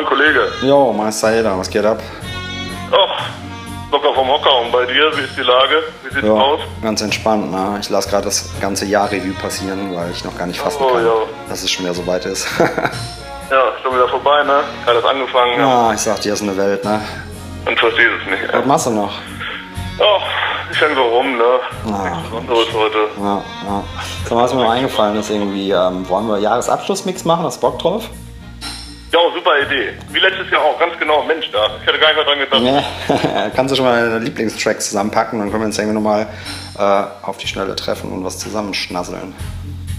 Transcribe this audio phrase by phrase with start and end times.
[0.00, 0.48] Moin, Kollege.
[0.62, 1.98] Jo, Meister was geht ab?
[2.90, 3.22] Ach,
[3.92, 4.60] locker vom Hocker.
[4.60, 5.82] Und bei dir, wie ist die Lage?
[6.02, 6.60] Wie sieht's Ja, aus?
[6.82, 7.50] ganz entspannt.
[7.50, 7.76] Ne?
[7.80, 10.92] Ich lasse gerade das ganze Jahr Revue passieren, weil ich noch gar nicht fassen Oh,
[10.94, 11.12] kann, ja.
[11.50, 12.48] dass es schon wieder so weit ist.
[12.58, 14.62] Ja, schon wieder vorbei, ne?
[14.86, 15.66] Hat das angefangen ja.
[15.88, 17.00] ah, ich sag dir, ist eine Welt, ne?
[17.66, 18.54] und verstehe es nicht.
[18.54, 19.12] Was machst du noch?
[19.98, 21.44] Ach, ich hänge so rum, ne?
[21.92, 22.20] Ah.
[22.24, 22.98] Besonderes heute.
[23.18, 23.84] Ja, ja.
[24.28, 27.44] So, was mir noch eingefallen ist, irgendwie, ähm, wollen wir Jahresabschlussmix machen?
[27.44, 28.08] Hast du Bock drauf?
[29.12, 29.92] Ja, super Idee.
[30.10, 31.24] Wie letztes Jahr auch, ganz genau.
[31.24, 31.66] Mensch, da.
[31.80, 32.62] Ich hätte gar nicht mehr dran gedacht.
[33.08, 33.50] Nee.
[33.56, 36.28] Kannst du schon mal deine Lieblingstracks zusammenpacken, dann können wir uns irgendwie nochmal
[36.78, 39.34] äh, auf die Schnelle treffen und was zusammenschnasseln.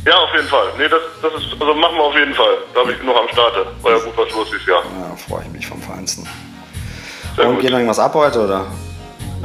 [0.06, 0.68] Ja, auf jeden Fall.
[0.78, 2.58] Nee, das, das ist, also machen wir auf jeden Fall.
[2.74, 3.68] Da habe ich genug am Starte.
[3.82, 4.82] War ja gut was los dieses Jahr.
[4.82, 6.28] Ja, freue ich mich vom Feinsten.
[7.36, 7.62] Sehr und gut.
[7.62, 8.66] geht noch irgendwas ab heute, oder?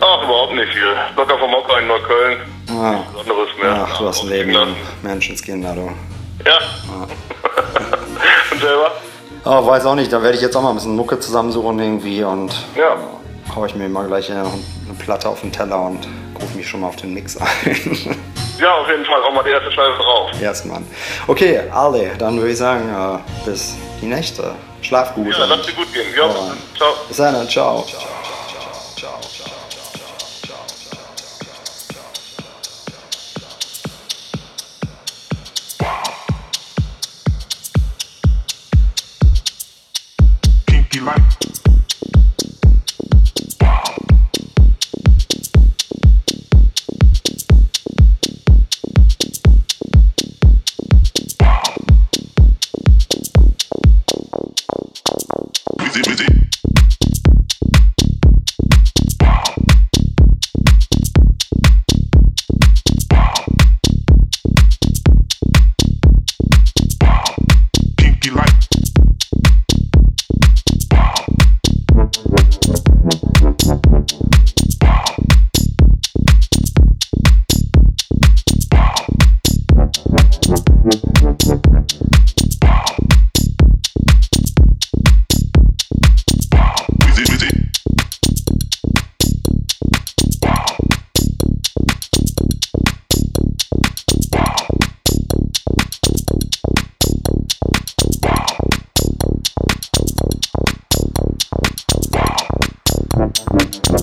[0.01, 0.95] Ach, überhaupt nicht viel.
[1.16, 2.38] Locker vom Hocker in Neukölln.
[2.71, 2.91] Ah.
[2.93, 3.87] Nichts Besonderes mehr.
[3.87, 5.93] Ach, du hast ein Leben, Menschenskinder, du.
[6.45, 6.59] Ja.
[8.52, 8.93] und selber?
[9.49, 12.25] Oh, weiß auch nicht, da werde ich jetzt auch mal ein bisschen Mucke zusammensuchen irgendwie
[12.25, 12.97] und Ja.
[13.55, 16.09] hau ich mir mal gleich eine, eine Platte auf den Teller und
[16.43, 17.47] rufe mich schon mal auf den Mix ein.
[18.59, 19.23] Ja, auf jeden Fall.
[19.23, 20.30] Auch mal die erste Scheibe drauf.
[20.41, 20.80] Erstmal.
[21.27, 24.53] Okay, Ale, dann würde ich sagen, äh, bis die nächste.
[24.80, 25.37] Schlaf gut.
[25.37, 26.07] Ja, lass dir gut gehen.
[26.16, 26.27] Ja,
[26.75, 26.88] ciao.
[27.07, 27.83] bis dann, ciao.
[27.83, 28.07] kinky
[103.84, 103.97] Wow.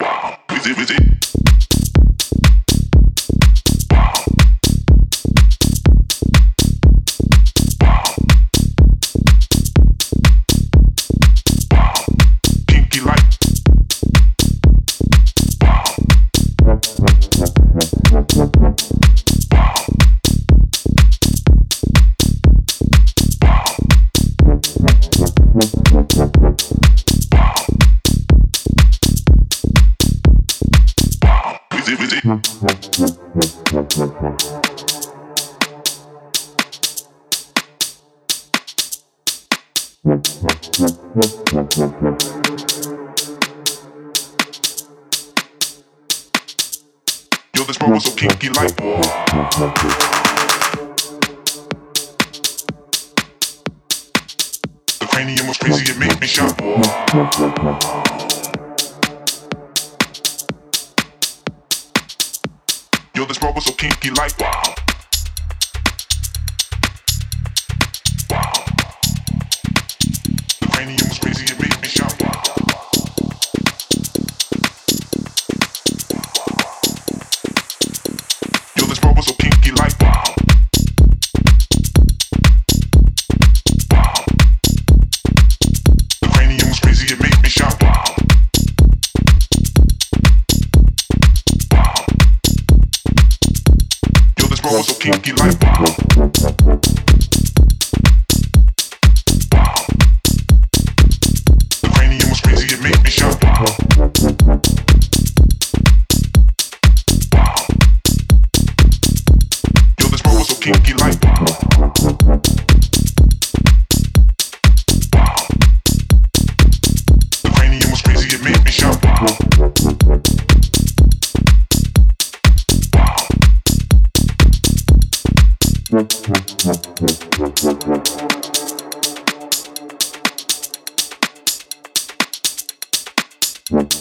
[0.00, 0.38] Wow.
[0.76, 1.21] Wow.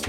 [0.01, 0.07] Yo,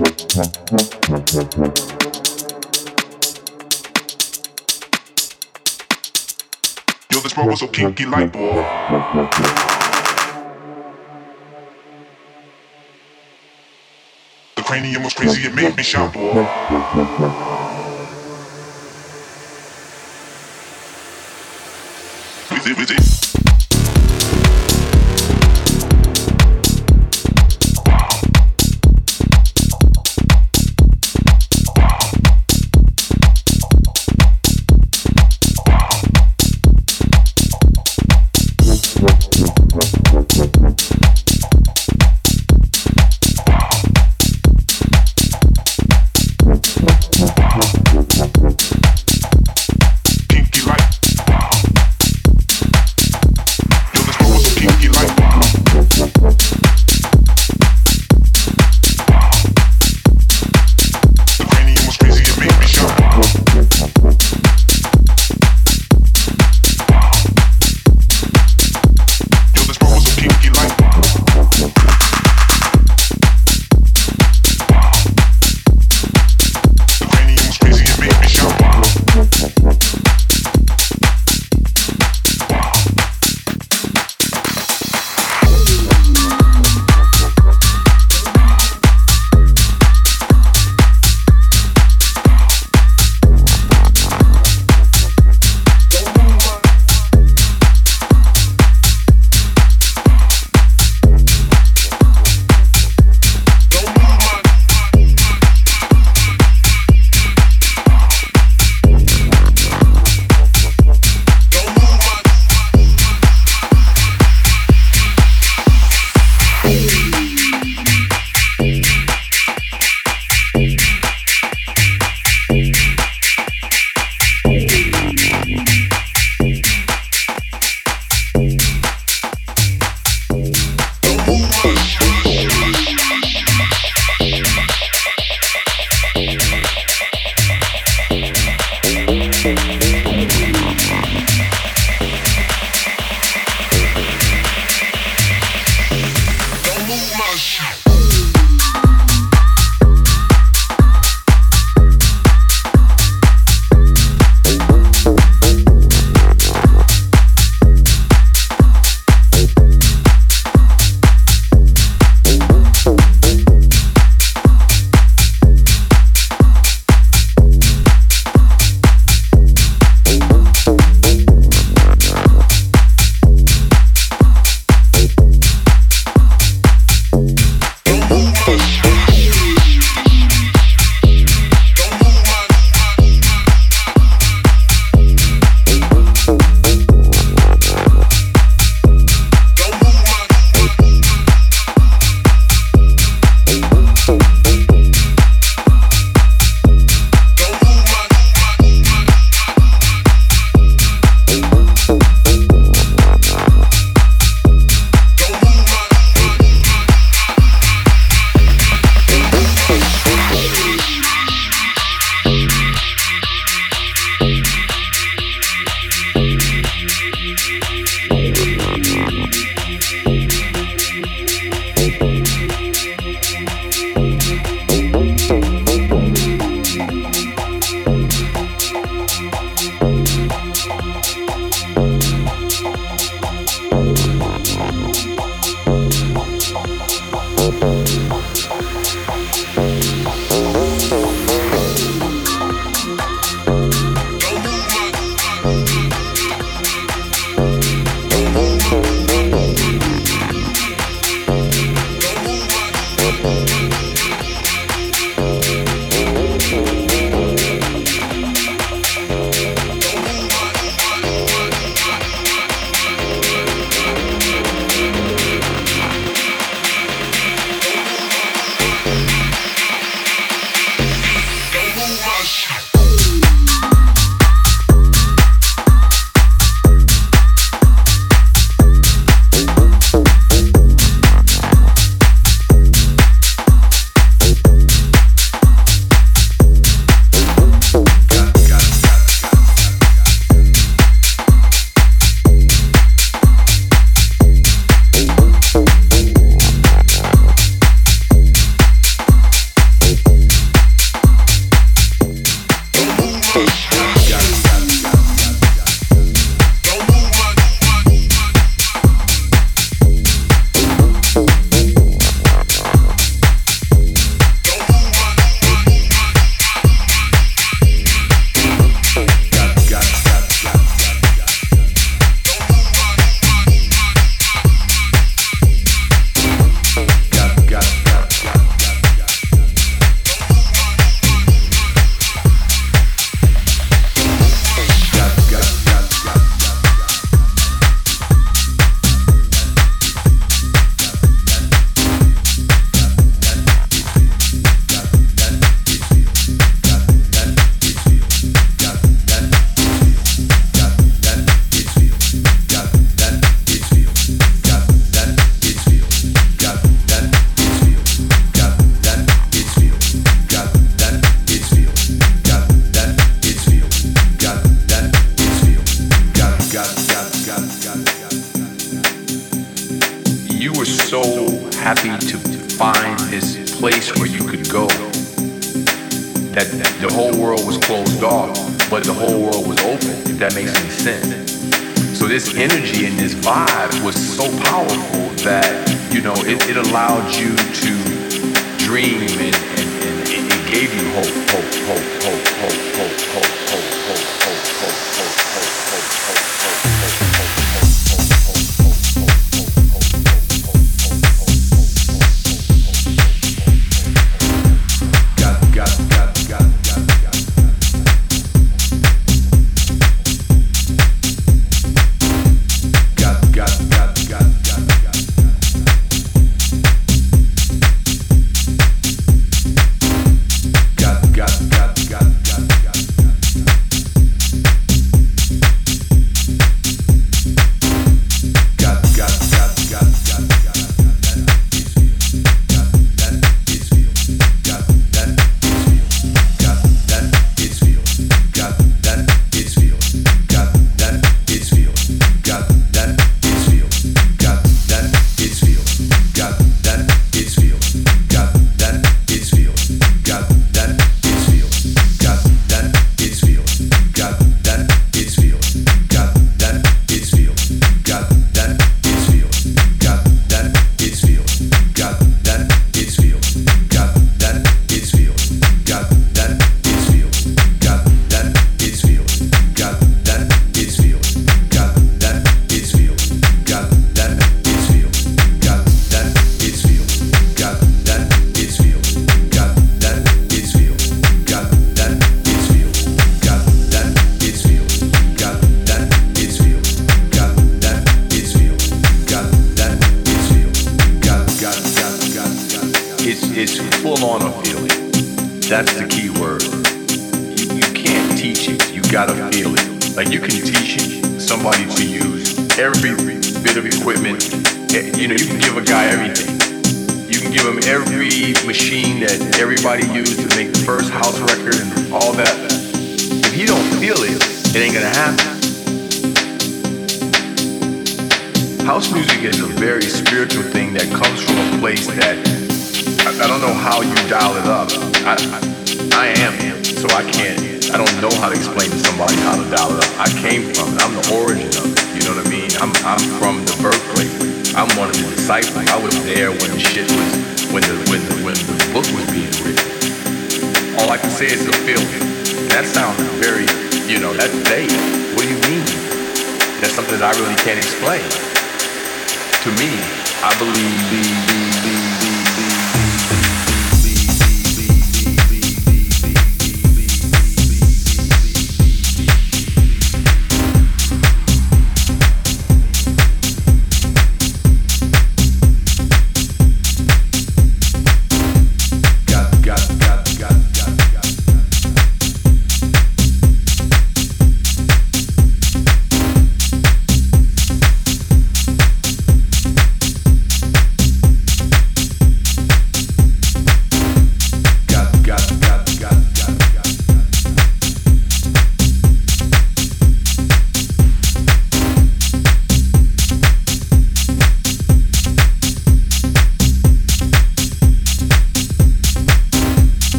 [7.20, 8.32] this world was so kinky like.
[8.32, 8.54] Boy.
[14.56, 16.16] The cranium was crazy, it made me shout.
[22.64, 23.01] It, with it.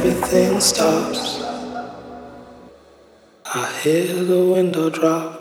[0.00, 1.42] everything stops.
[3.44, 5.39] I hear the window drop.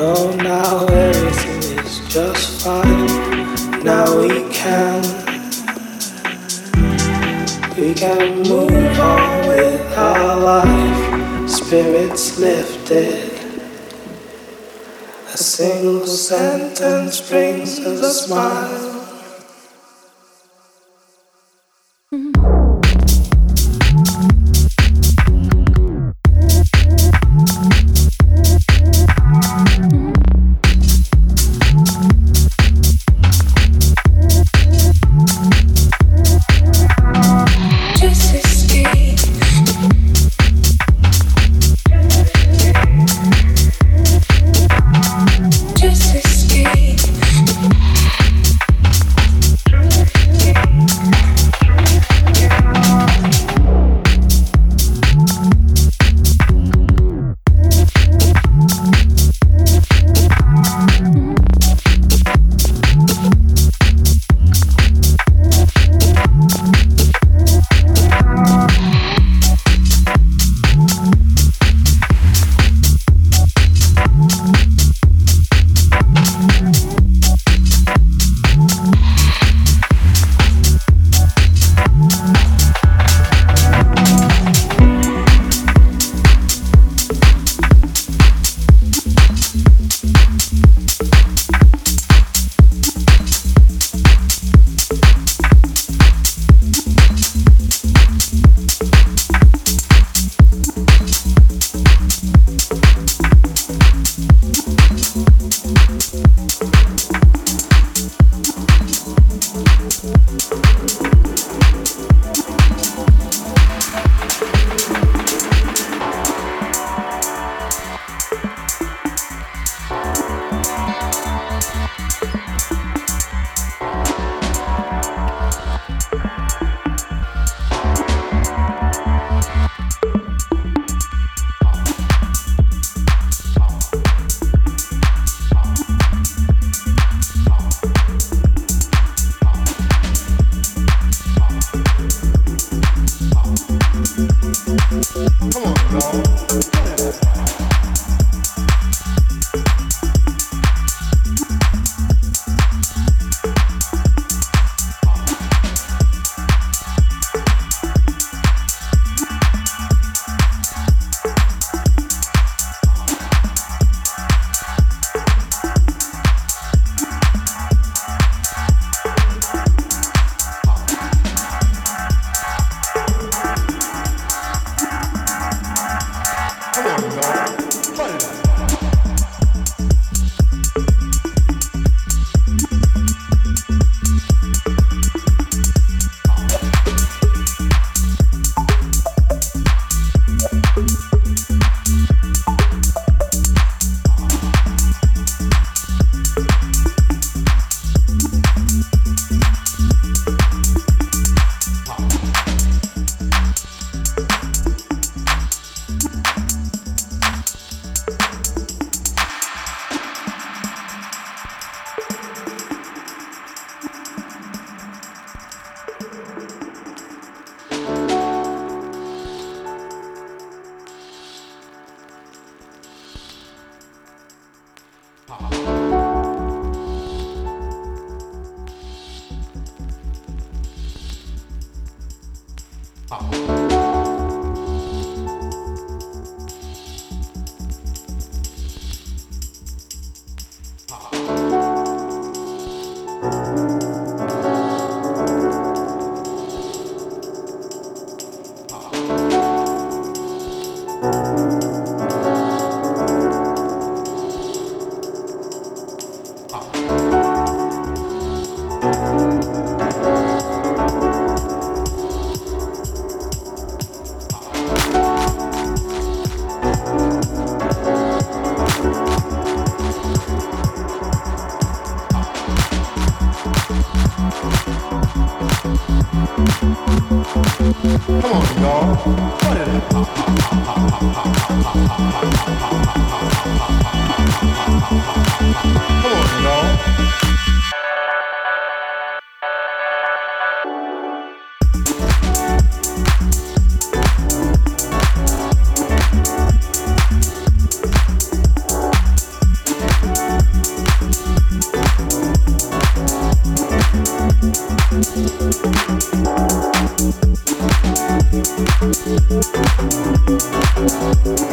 [0.00, 3.06] know now everything is just fine.
[3.84, 5.02] Now we can,
[7.76, 11.50] we can move on with our life.
[11.50, 13.30] Spirits lifted.
[15.34, 18.89] A single sentence brings us a smile.